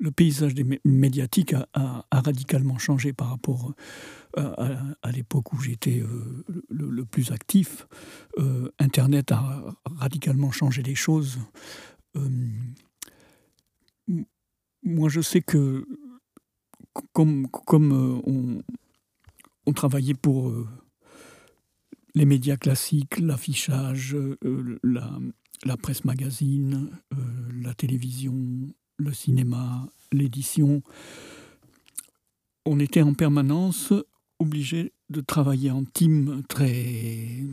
le 0.00 0.10
paysage 0.10 0.54
des 0.54 0.80
médiatiques 0.84 1.54
a, 1.74 2.06
radicalement 2.10 2.78
changé 2.78 3.12
par 3.12 3.28
rapport 3.28 3.74
euh, 4.38 4.76
à, 5.02 5.12
l'époque 5.12 5.52
où 5.52 5.60
j'étais 5.60 6.00
euh, 6.00 6.44
le, 6.70 7.04
plus 7.04 7.30
actif. 7.32 7.86
Euh, 8.38 8.70
Internet 8.78 9.30
a 9.30 9.76
radicalement 9.84 10.50
changé 10.50 10.82
les 10.82 10.94
choses. 10.94 11.38
moi, 14.82 15.08
je 15.10 15.20
sais 15.20 15.42
que 15.42 15.86
comme, 17.12 17.46
on, 19.66 19.72
travaillait 19.74 20.14
pour 20.14 20.52
les 22.14 22.24
médias 22.24 22.56
classiques, 22.56 23.18
l'affichage, 23.18 24.16
la, 24.82 25.18
la, 25.64 25.76
presse 25.76 26.04
magazine, 26.04 26.90
la 27.62 27.74
télévision, 27.74 28.34
le 28.98 29.12
cinéma, 29.12 29.88
l'édition, 30.12 30.82
on 32.66 32.78
était 32.78 33.02
en 33.02 33.14
permanence 33.14 33.92
obligé 34.38 34.92
de 35.10 35.20
travailler 35.20 35.70
en 35.70 35.84
team 35.84 36.42
très, 36.48 37.44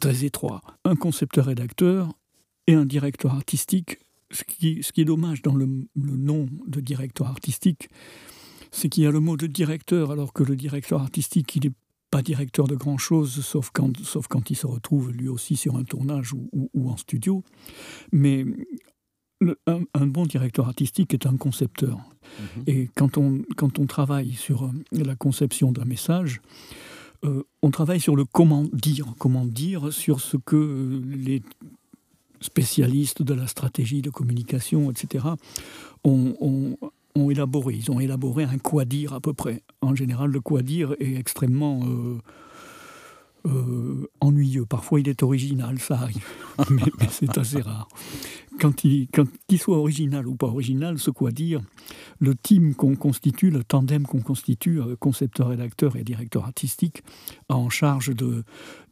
très 0.00 0.24
étroit. 0.24 0.62
Un 0.84 0.96
concepteur-rédacteur 0.96 2.12
et 2.66 2.74
un 2.74 2.86
directeur 2.86 3.34
artistique. 3.34 3.98
Ce 4.30 4.44
qui, 4.44 4.82
ce 4.82 4.92
qui 4.92 5.00
est 5.00 5.06
dommage 5.06 5.42
dans 5.42 5.54
le, 5.54 5.66
nom 5.96 6.46
de 6.66 6.80
directeur 6.80 7.28
artistique, 7.28 7.88
c'est 8.70 8.88
qu'il 8.88 9.04
y 9.04 9.06
a 9.06 9.10
le 9.10 9.20
mot 9.20 9.36
de 9.36 9.46
directeur, 9.46 10.10
alors 10.10 10.32
que 10.32 10.42
le 10.42 10.54
directeur 10.54 11.00
artistique, 11.00 11.56
il 11.56 11.64
n'est 11.64 11.74
pas 12.10 12.22
directeur 12.22 12.66
de 12.66 12.74
grand-chose, 12.74 13.44
sauf 13.44 13.70
quand, 13.72 13.96
sauf 14.02 14.26
quand 14.28 14.50
il 14.50 14.56
se 14.56 14.66
retrouve 14.66 15.12
lui 15.12 15.28
aussi 15.28 15.56
sur 15.56 15.76
un 15.76 15.84
tournage 15.84 16.32
ou, 16.32 16.48
ou 16.72 16.90
en 16.90 16.96
studio. 16.96 17.42
Mais 18.12 18.44
un, 19.66 20.06
bon 20.06 20.26
directeur 20.26 20.66
artistique 20.66 21.14
est 21.14 21.26
un 21.26 21.36
concepteur. 21.36 21.98
Mhm. 21.98 22.62
Et 22.66 22.90
quand 22.94 23.18
on, 23.18 23.42
quand 23.56 23.78
on 23.78 23.86
travaille 23.86 24.32
sur 24.32 24.64
euh, 24.64 24.70
la 24.92 25.14
conception 25.14 25.72
d'un 25.72 25.84
message, 25.84 26.40
euh, 27.24 27.42
on 27.62 27.70
travaille 27.70 28.00
sur 28.00 28.16
le 28.16 28.24
comment 28.24 28.64
dire, 28.72 29.06
comment 29.18 29.44
dire 29.44 29.92
sur 29.92 30.20
ce 30.20 30.36
que 30.36 31.02
les 31.06 31.42
spécialistes 32.40 33.22
de 33.22 33.34
la 33.34 33.46
stratégie 33.46 34.02
de 34.02 34.10
communication, 34.10 34.90
etc., 34.90 35.26
ont, 36.04 36.34
ont, 36.40 36.76
élaboré. 37.30 37.74
Ils 37.74 37.90
ont 37.90 38.00
élaboré 38.00 38.44
un 38.44 38.58
quoi 38.58 38.84
dire 38.84 39.12
à 39.12 39.20
peu 39.20 39.32
près. 39.32 39.62
En 39.80 39.94
général, 39.94 40.30
le 40.30 40.40
quoi 40.40 40.62
dire 40.62 40.94
est 41.00 41.14
extrêmement 41.14 41.82
euh, 43.46 44.06
ennuyeux. 44.20 44.66
Parfois, 44.66 45.00
il 45.00 45.08
est 45.08 45.22
original, 45.22 45.78
ça 45.78 45.94
arrive, 45.96 46.26
mais 46.70 46.82
c'est 47.10 47.36
assez 47.38 47.60
rare 47.60 47.88
quand 48.58 48.84
il, 48.84 49.08
qu'il 49.46 49.58
soit 49.58 49.78
original 49.78 50.26
ou 50.26 50.34
pas 50.34 50.46
original, 50.46 50.98
ce 50.98 51.10
quoi 51.10 51.30
dire, 51.30 51.62
le 52.18 52.34
team 52.34 52.74
qu'on 52.74 52.96
constitue, 52.96 53.50
le 53.50 53.64
tandem 53.64 54.04
qu'on 54.04 54.20
constitue, 54.20 54.80
euh, 54.80 54.96
concepteur, 54.96 55.48
rédacteur 55.48 55.96
et 55.96 56.04
directeur 56.04 56.44
artistique, 56.44 57.02
a 57.48 57.56
en 57.56 57.70
charge 57.70 58.14
de, 58.14 58.44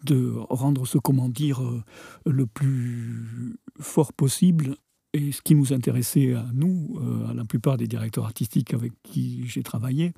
de 0.04 0.32
rendre 0.48 0.86
ce 0.86 0.98
comment 0.98 1.28
dire 1.28 1.62
euh, 1.62 1.82
le 2.24 2.46
plus 2.46 3.56
fort 3.80 4.12
possible 4.12 4.76
et 5.16 5.32
ce 5.32 5.40
qui 5.40 5.54
nous 5.54 5.72
intéressait 5.72 6.34
à 6.34 6.44
nous, 6.52 6.98
euh, 7.00 7.30
à 7.30 7.34
la 7.34 7.44
plupart 7.44 7.78
des 7.78 7.86
directeurs 7.86 8.24
artistiques 8.24 8.74
avec 8.74 8.92
qui 9.02 9.46
j'ai 9.46 9.62
travaillé, 9.62 10.12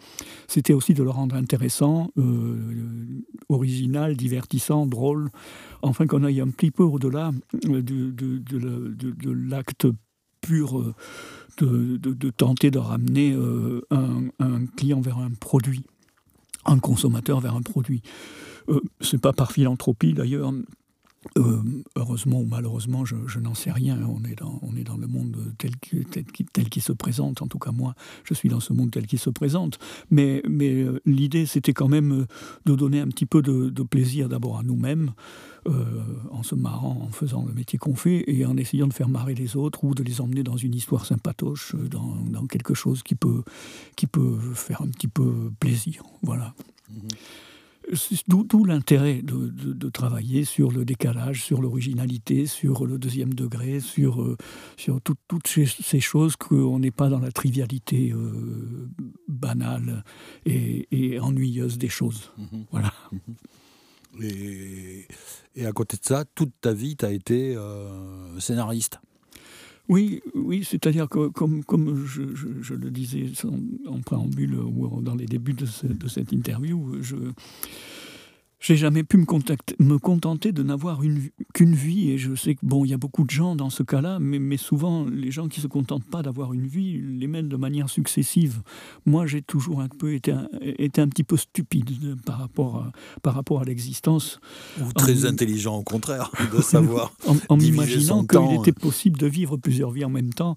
c'était 0.48 0.72
aussi 0.72 0.92
de 0.92 1.04
le 1.04 1.10
rendre 1.10 1.36
intéressant, 1.36 2.10
euh, 2.18 3.22
original, 3.48 4.16
divertissant, 4.16 4.86
drôle, 4.86 5.30
enfin 5.82 6.06
qu'on 6.06 6.24
aille 6.24 6.40
un 6.40 6.48
petit 6.48 6.72
peu 6.72 6.82
au-delà 6.82 7.30
euh, 7.66 7.82
de, 7.82 9.30
l'acte 9.30 9.86
pur 10.40 10.94
de, 11.58 12.30
tenter 12.30 12.70
de 12.70 12.78
ramener 12.78 13.36
un, 13.90 14.66
client 14.76 15.00
vers 15.00 15.18
un 15.18 15.30
produit, 15.30 15.84
un 16.64 16.78
consommateur 16.78 17.40
vers 17.40 17.54
un 17.54 17.62
produit. 17.62 18.02
c'est 19.00 19.20
pas 19.20 19.32
par 19.32 19.52
philanthropie 19.52 20.14
d'ailleurs, 20.14 20.52
euh, 21.36 21.62
heureusement 21.96 22.40
ou 22.40 22.46
malheureusement, 22.46 23.04
je, 23.04 23.38
n'en 23.38 23.54
sais 23.54 23.70
rien. 23.70 23.98
On 24.08 24.24
est 24.24 24.36
dans, 24.36 24.58
on 24.62 24.76
est 24.76 24.84
dans 24.84 24.96
le 24.96 25.06
monde 25.06 25.36
tel 25.58 25.76
qu'il 25.76 26.04
tel, 26.06 26.68
qui 26.68 26.80
se 26.80 26.92
présente. 26.92 27.42
En 27.42 27.46
tout 27.46 27.58
cas, 27.58 27.72
moi, 27.72 27.94
je 28.24 28.34
suis 28.34 28.48
dans 28.48 28.60
ce 28.60 28.72
monde 28.72 28.90
tel 28.90 29.06
qu'il 29.06 29.18
se 29.18 29.30
présente. 29.30 29.78
Mais, 30.10 30.42
mais 30.48 30.82
euh, 30.82 31.00
l'idée, 31.06 31.46
c'était 31.46 31.72
quand 31.72 31.88
même 31.88 32.12
euh, 32.12 32.26
de 32.66 32.74
donner 32.74 33.00
un 33.00 33.08
petit 33.08 33.26
peu 33.26 33.42
de, 33.42 33.82
plaisir 33.82 34.28
d'abord 34.28 34.58
à 34.58 34.62
nous-mêmes, 34.62 35.12
en 36.30 36.42
se 36.42 36.54
marrant, 36.54 37.06
en 37.08 37.10
faisant 37.10 37.44
le 37.46 37.52
métier 37.52 37.78
qu'on 37.78 37.94
fait, 37.94 38.24
et 38.26 38.44
en 38.44 38.56
essayant 38.56 38.86
de 38.86 38.92
faire 38.92 39.08
marrer 39.08 39.34
les 39.34 39.56
autres 39.56 39.84
ou 39.84 39.94
de 39.94 40.02
les 40.02 40.20
emmener 40.20 40.42
dans 40.42 40.56
une 40.56 40.74
histoire 40.74 41.06
sympatoche, 41.06 41.74
dans, 41.74 42.16
dans 42.30 42.46
quelque 42.46 42.74
chose 42.74 43.02
qui 43.02 43.14
peut, 43.14 43.42
qui 43.96 44.06
peut 44.06 44.38
faire 44.54 44.82
un 44.82 44.88
petit 44.88 45.08
peu 45.08 45.50
plaisir. 45.58 46.02
Voilà. 46.22 46.54
Mmh 46.90 47.08
D'où 48.26 48.64
l'intérêt 48.64 49.22
de, 49.22 49.88
travailler 49.88 50.44
sur 50.44 50.70
le 50.70 50.84
décalage, 50.84 51.42
sur 51.42 51.62
l'originalité, 51.62 52.46
sur 52.46 52.86
le 52.86 52.98
deuxième 52.98 53.32
degré, 53.32 53.80
sur, 53.80 54.22
euh, 54.22 54.36
sur 54.76 55.00
toutes 55.00 55.46
ces, 55.46 56.00
choses 56.00 56.36
qu'on 56.36 56.78
n'est 56.78 56.90
pas 56.90 57.08
dans 57.08 57.18
la 57.18 57.32
trivialité 57.32 58.12
euh, 58.12 58.88
banale 59.26 60.04
et, 60.44 61.18
ennuyeuse 61.20 61.78
des 61.78 61.88
choses. 61.88 62.30
Mhm. 62.36 62.64
Voilà. 62.70 62.92
Mhm. 63.12 64.22
Et, 64.22 65.08
et, 65.54 65.66
à 65.66 65.72
côté 65.72 65.96
de 65.96 66.04
ça, 66.04 66.24
toute 66.34 66.52
ta 66.60 66.72
vie, 66.72 66.96
tu 66.96 67.04
as 67.04 67.12
été 67.12 67.56
euh, 67.56 68.38
scénariste 68.40 69.00
oui, 69.88 70.22
oui, 70.34 70.64
c'est-à-dire 70.64 71.08
que 71.08 71.28
comme, 71.28 71.64
comme 71.64 72.04
je, 72.06 72.74
le 72.74 72.90
disais 72.90 73.26
en, 73.86 74.00
préambule 74.00 74.54
ou 74.54 75.00
dans 75.00 75.14
les 75.14 75.26
débuts 75.26 75.54
de, 75.54 75.66
de 75.84 76.08
cette 76.08 76.32
interview, 76.32 76.98
je, 77.00 77.16
j'ai 78.60 78.76
jamais 78.76 79.04
pu 79.04 79.18
me, 79.18 79.24
me 79.78 79.98
contenter 79.98 80.52
de 80.52 80.62
n'avoir 80.62 81.00
qu'une 81.54 81.74
vie. 81.74 82.10
Et 82.10 82.18
je 82.18 82.34
sais 82.34 82.54
que 82.54 82.60
bon, 82.64 82.84
il 82.84 82.90
y 82.90 82.94
a 82.94 82.96
beaucoup 82.96 83.24
de 83.24 83.30
gens 83.30 83.54
dans 83.54 83.70
ce 83.70 83.82
cas-là, 83.82 84.18
mais, 84.20 84.38
mais, 84.38 84.56
souvent 84.56 85.04
les 85.04 85.30
gens 85.30 85.48
qui 85.48 85.60
se 85.60 85.66
contentent 85.66 86.04
pas 86.04 86.22
d'avoir 86.22 86.52
une 86.52 86.66
vie 86.66 87.00
les 87.00 87.26
mènent 87.26 87.48
de 87.48 87.56
manière 87.56 87.88
successive. 87.88 88.60
Moi, 89.06 89.26
j'ai 89.26 89.42
toujours 89.42 89.80
un 89.80 89.88
peu 89.88 90.12
été 90.14 90.32
un, 90.32 90.48
été 90.60 91.00
un 91.00 91.08
petit 91.08 91.24
peu 91.24 91.36
stupide 91.36 92.16
par 92.24 92.38
rapport 92.38 92.76
à, 92.76 92.92
par 93.22 93.34
rapport 93.34 93.60
à 93.60 93.64
l'existence. 93.64 94.40
Ou 94.80 94.92
très 94.92 95.24
intelligent 95.24 95.76
au 95.76 95.82
contraire 95.82 96.30
de 96.52 96.60
savoir. 96.62 97.12
en, 97.26 97.36
en 97.48 97.56
m'imaginant 97.56 98.24
qu'il 98.24 98.60
était 98.60 98.72
possible 98.72 99.18
de 99.18 99.26
vivre 99.26 99.56
plusieurs 99.56 99.90
vies 99.90 100.04
en 100.04 100.10
même 100.10 100.32
temps. 100.32 100.56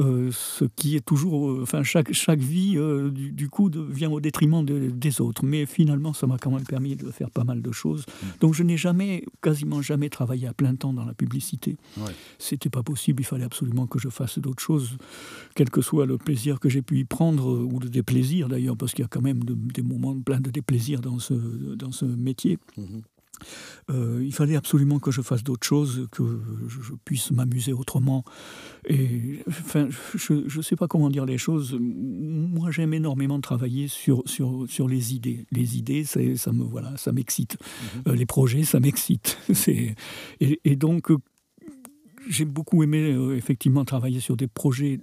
Euh, 0.00 0.30
ce 0.32 0.64
qui 0.64 0.96
est 0.96 1.04
toujours, 1.04 1.50
euh, 1.50 1.60
enfin 1.62 1.84
chaque, 1.84 2.12
chaque 2.12 2.40
vie 2.40 2.74
euh, 2.76 3.10
du, 3.10 3.48
coup 3.48 3.70
vient 3.88 4.10
au 4.10 4.20
détriment 4.20 4.64
des 4.64 5.20
autres. 5.20 5.44
Mais 5.44 5.66
finalement, 5.66 6.12
ça 6.12 6.26
m'a 6.26 6.36
quand 6.36 6.50
même 6.50 6.64
permis 6.64 6.96
de 6.96 7.10
faire 7.10 7.30
pas 7.30 7.44
mal 7.44 7.62
de 7.62 7.70
choses. 7.70 8.04
Mm. 8.06 8.26
Donc 8.40 8.54
je 8.54 8.64
n'ai 8.64 8.76
jamais, 8.76 9.24
quasiment 9.40 9.82
jamais 9.82 10.08
travaillé 10.08 10.48
à 10.48 10.52
plein 10.52 10.74
temps 10.74 10.92
dans 10.92 11.04
la 11.04 11.14
publicité. 11.14 11.76
Ouais. 11.96 12.12
C'était 12.38 12.70
pas 12.70 12.82
possible. 12.82 13.22
Il 13.22 13.26
fallait 13.26 13.44
absolument 13.44 13.86
que 13.86 14.00
je 14.00 14.08
fasse 14.08 14.40
d'autres 14.40 14.62
choses, 14.62 14.96
quel 15.54 15.70
que 15.70 15.80
soit 15.80 16.06
le 16.06 16.18
plaisir 16.18 16.58
que 16.58 16.68
j'ai 16.68 16.82
pu 16.82 16.98
y 16.98 17.04
prendre 17.04 17.46
ou 17.46 17.78
le 17.78 17.88
déplaisir 17.88 18.48
d'ailleurs, 18.48 18.76
parce 18.76 18.92
qu'il 18.92 19.04
y 19.04 19.06
a 19.06 19.08
quand 19.08 19.22
même 19.22 19.44
des 19.44 19.82
moments 19.82 20.18
pleins 20.18 20.40
de 20.40 20.50
déplaisir 20.50 21.00
dans 21.00 21.20
ce 21.20 21.34
dans 21.34 21.92
ce 21.92 22.04
métier. 22.04 22.58
Mm-hmm. 22.76 23.02
Euh, 23.90 24.22
il 24.24 24.32
fallait 24.32 24.56
absolument 24.56 24.98
que 24.98 25.10
je 25.10 25.20
fasse 25.22 25.42
d'autres 25.42 25.66
choses, 25.66 26.06
que 26.10 26.40
je, 26.68 26.92
puisse 27.04 27.30
m'amuser 27.30 27.72
autrement. 27.72 28.24
Et 28.86 29.40
enfin, 29.48 29.88
je 30.14 30.56
ne 30.56 30.62
sais 30.62 30.76
pas 30.76 30.88
comment 30.88 31.10
dire 31.10 31.26
les 31.26 31.38
choses. 31.38 31.76
Moi, 31.80 32.70
j'aime 32.70 32.94
énormément 32.94 33.40
travailler 33.40 33.88
sur, 33.88 34.22
sur, 34.26 34.64
sur 34.68 34.88
les 34.88 35.14
idées. 35.14 35.46
Les 35.52 35.76
idées, 35.76 36.04
ça 36.04 36.20
me 36.52 36.64
voilà, 36.64 36.96
ça 36.96 37.12
m'excite. 37.12 37.56
Mhm. 37.60 38.12
Euh, 38.12 38.16
les 38.16 38.26
projets, 38.26 38.64
ça 38.64 38.80
m'excite. 38.80 39.38
et, 39.68 39.94
et, 40.40 40.76
donc, 40.76 41.10
j'ai 42.28 42.44
beaucoup 42.44 42.82
aimé 42.82 43.12
euh, 43.12 43.36
effectivement 43.36 43.84
travailler 43.84 44.20
sur 44.20 44.36
des 44.36 44.46
projets 44.46 45.00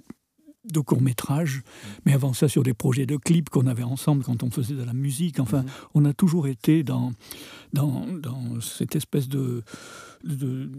de 0.66 0.80
courts 0.80 1.02
métrages, 1.02 1.64
mais 2.06 2.14
avant 2.14 2.34
ça 2.34 2.48
sur 2.48 2.64
des 2.64 2.74
projets 2.74 3.06
de 3.06 3.18
clips 3.18 3.50
qu'on 3.50 3.68
avait 3.68 3.84
ensemble 3.84 4.24
quand 4.24 4.44
on 4.44 4.52
faisait 4.52 4.76
de 4.76 4.84
la 4.84 4.94
musique. 4.94 5.40
Enfin, 5.40 5.64
mhm. 5.64 5.70
on 5.96 6.06
a 6.06 6.14
toujours 6.14 6.48
été 6.48 6.84
dans, 6.84 7.12
dans, 7.74 8.06
dans 8.08 8.62
cette 8.62 8.96
espèce 8.96 9.28
de, 9.28 9.64
de 10.24 10.70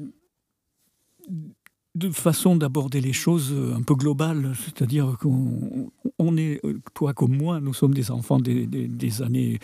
de 1.94 2.08
façon 2.08 2.56
d'aborder 2.56 3.02
les 3.02 3.12
choses 3.12 3.52
euh, 3.52 3.74
un 3.74 3.82
peu 3.82 3.94
globales, 3.94 4.54
c'est-à-dire 4.64 5.18
qu'on 5.20 5.90
on 6.18 6.36
est, 6.38 6.64
euh, 6.64 6.80
toi 6.94 7.12
comme 7.12 7.36
moi, 7.36 7.60
nous 7.60 7.74
sommes 7.74 7.92
des 7.92 8.10
enfants 8.10 8.38
des, 8.38 9.22
années 9.22 9.58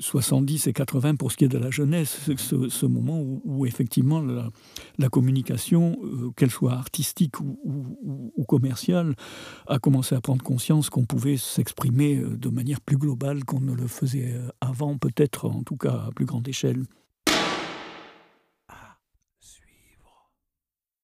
70 0.00 0.66
euh, 0.66 0.70
et 0.70 0.72
80 0.72 1.16
pour 1.16 1.30
ce 1.30 1.36
qui 1.36 1.44
est 1.44 1.48
de 1.48 1.58
la 1.58 1.70
jeunesse, 1.70 2.30
ce, 2.36 2.86
moment 2.86 3.20
où, 3.44 3.66
effectivement 3.66 4.22
la, 4.22 5.08
communication, 5.10 5.98
qu'elle 6.36 6.50
soit 6.50 6.72
artistique 6.72 7.38
ou, 7.40 8.44
commerciale, 8.48 9.14
a 9.66 9.78
commencé 9.78 10.14
à 10.14 10.20
prendre 10.20 10.42
conscience 10.42 10.88
qu'on 10.88 11.04
pouvait 11.04 11.36
s'exprimer 11.36 12.16
de 12.16 12.48
manière 12.48 12.80
plus 12.80 12.96
globale 12.96 13.44
qu'on 13.44 13.60
ne 13.60 13.74
le 13.74 13.86
faisait 13.86 14.34
avant, 14.60 14.96
peut-être 14.96 15.48
en 15.48 15.62
tout 15.62 15.76
cas 15.76 16.04
à 16.08 16.10
plus 16.14 16.24
grande 16.24 16.48
échelle. 16.48 16.84